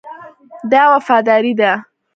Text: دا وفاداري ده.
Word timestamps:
دا 0.71 0.83
وفاداري 0.93 1.53
ده. 1.61 1.71